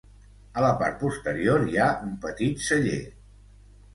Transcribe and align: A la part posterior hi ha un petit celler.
A 0.59 0.63
la 0.63 0.69
part 0.79 0.95
posterior 1.01 1.67
hi 1.67 1.77
ha 1.83 1.89
un 2.07 2.17
petit 2.25 2.65
celler. 2.71 2.99